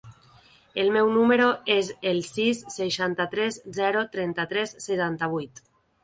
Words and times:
El 0.83 0.87
meu 0.93 1.09
número 1.17 1.49
es 1.73 1.91
el 2.11 2.21
sis, 2.29 2.61
seixanta-tres, 2.75 3.59
zero, 3.81 4.01
trenta-tres, 4.17 4.73
setanta-vuit. 4.87 5.63